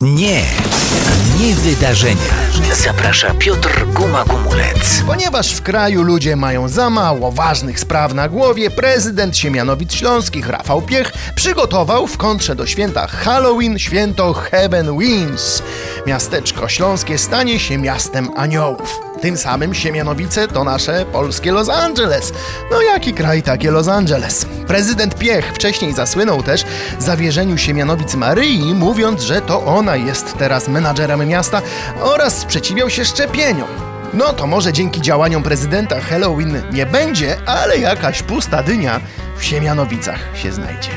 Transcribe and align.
Nie, 0.00 0.42
nie 1.40 1.54
wydarzenia. 1.54 2.16
Zaprasza 2.84 3.34
Piotr 3.34 3.86
Guma-Gumulec. 3.86 5.02
Ponieważ 5.06 5.54
w 5.54 5.62
kraju 5.62 6.02
ludzie 6.02 6.36
mają 6.36 6.68
za 6.68 6.90
mało 6.90 7.32
ważnych 7.32 7.80
spraw 7.80 8.14
na 8.14 8.28
głowie, 8.28 8.70
prezydent 8.70 9.36
Siemianowic 9.36 9.92
Śląskich 9.92 10.48
Rafał 10.48 10.82
Piech 10.82 11.12
przygotował 11.34 12.06
w 12.06 12.16
kontrze 12.16 12.56
do 12.56 12.66
święta 12.66 13.06
Halloween 13.06 13.78
święto 13.78 14.32
Heaven 14.32 14.98
Wings. 14.98 15.62
Miasteczko 16.06 16.68
śląskie 16.68 17.18
stanie 17.18 17.58
się 17.58 17.78
miastem 17.78 18.28
aniołów. 18.36 19.03
Tym 19.24 19.36
samym 19.36 19.74
Siemianowice 19.74 20.48
to 20.48 20.64
nasze 20.64 21.06
polskie 21.12 21.52
Los 21.52 21.68
Angeles. 21.68 22.32
No 22.70 22.82
jaki 22.82 23.14
kraj, 23.14 23.42
takie 23.42 23.70
Los 23.70 23.88
Angeles. 23.88 24.46
Prezydent 24.66 25.14
Piech 25.14 25.52
wcześniej 25.54 25.92
zasłynął 25.92 26.42
też 26.42 26.64
zawierzeniu 26.98 27.58
Siemianowic 27.58 28.14
Maryi, 28.14 28.74
mówiąc, 28.74 29.22
że 29.22 29.40
to 29.40 29.64
ona 29.64 29.96
jest 29.96 30.38
teraz 30.38 30.68
menadżerem 30.68 31.28
miasta 31.28 31.62
oraz 32.02 32.38
sprzeciwiał 32.38 32.90
się 32.90 33.04
szczepieniom. 33.04 33.68
No 34.14 34.32
to 34.32 34.46
może 34.46 34.72
dzięki 34.72 35.00
działaniom 35.00 35.42
prezydenta 35.42 36.00
Halloween 36.00 36.62
nie 36.72 36.86
będzie, 36.86 37.36
ale 37.46 37.78
jakaś 37.78 38.22
pusta 38.22 38.62
dynia 38.62 39.00
w 39.38 39.44
Siemianowicach 39.44 40.20
się 40.34 40.52
znajdzie. 40.52 40.90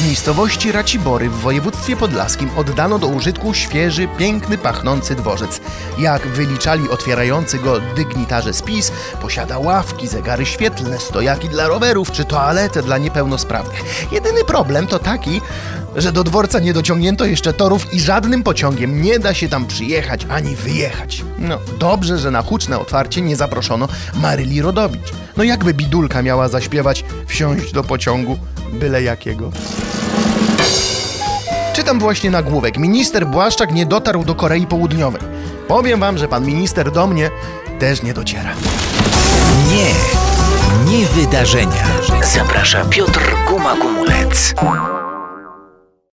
W 0.00 0.04
miejscowości 0.06 0.72
Racibory 0.72 1.28
w 1.30 1.40
województwie 1.40 1.96
podlaskim 1.96 2.50
oddano 2.56 2.98
do 2.98 3.06
użytku 3.06 3.54
świeży, 3.54 4.08
piękny, 4.18 4.58
pachnący 4.58 5.14
dworzec. 5.14 5.60
Jak 5.98 6.26
wyliczali 6.26 6.90
otwierający 6.90 7.58
go 7.58 7.80
dygnitarze 7.96 8.54
spis, 8.54 8.92
posiada 9.22 9.58
ławki, 9.58 10.08
zegary 10.08 10.46
świetlne, 10.46 10.98
stojaki 10.98 11.48
dla 11.48 11.68
rowerów 11.68 12.12
czy 12.12 12.24
toaletę 12.24 12.82
dla 12.82 12.98
niepełnosprawnych. 12.98 14.08
Jedyny 14.12 14.44
problem 14.44 14.86
to 14.86 14.98
taki, 14.98 15.40
że 15.96 16.12
do 16.12 16.24
dworca 16.24 16.58
nie 16.58 16.72
dociągnięto 16.72 17.24
jeszcze 17.24 17.52
torów 17.52 17.94
i 17.94 18.00
żadnym 18.00 18.42
pociągiem 18.42 19.02
nie 19.02 19.18
da 19.18 19.34
się 19.34 19.48
tam 19.48 19.66
przyjechać 19.66 20.26
ani 20.30 20.56
wyjechać. 20.56 21.24
No, 21.38 21.58
dobrze, 21.78 22.18
że 22.18 22.30
na 22.30 22.42
huczne 22.42 22.78
otwarcie 22.78 23.20
nie 23.20 23.36
zaproszono 23.36 23.88
Maryli 24.14 24.62
Rodowicz. 24.62 25.12
No 25.36 25.44
jakby 25.44 25.74
bidulka 25.74 26.22
miała 26.22 26.48
zaśpiewać 26.48 27.04
wsiąść 27.26 27.72
do 27.72 27.84
pociągu 27.84 28.38
byle 28.72 29.02
jakiego. 29.02 29.50
Czytam 31.80 31.98
właśnie 31.98 32.30
nagłówek. 32.30 32.78
Minister 32.78 33.26
Błaszczak 33.26 33.72
nie 33.72 33.86
dotarł 33.86 34.24
do 34.24 34.34
Korei 34.34 34.66
Południowej. 34.66 35.22
Powiem 35.68 36.00
wam, 36.00 36.18
że 36.18 36.28
pan 36.28 36.46
minister 36.46 36.92
do 36.92 37.06
mnie 37.06 37.30
też 37.78 38.02
nie 38.02 38.14
dociera. 38.14 38.50
Nie, 39.70 39.86
nie 40.92 41.06
wydarzenia. 41.06 41.86
Zaprasza 42.34 42.84
Piotr 42.84 43.34
Guma-Gumulec. 43.48 44.54